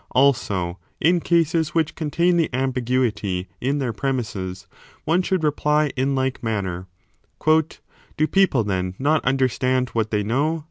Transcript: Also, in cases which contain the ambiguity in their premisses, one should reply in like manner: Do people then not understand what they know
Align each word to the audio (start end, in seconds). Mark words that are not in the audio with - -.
Also, 0.15 0.79
in 0.99 1.19
cases 1.19 1.75
which 1.75 1.93
contain 1.93 2.35
the 2.35 2.49
ambiguity 2.53 3.47
in 3.61 3.77
their 3.77 3.93
premisses, 3.93 4.65
one 5.05 5.21
should 5.21 5.43
reply 5.43 5.91
in 5.95 6.15
like 6.15 6.41
manner: 6.41 6.87
Do 7.45 8.25
people 8.25 8.63
then 8.63 8.95
not 8.97 9.23
understand 9.25 9.89
what 9.89 10.09
they 10.09 10.23
know 10.23 10.59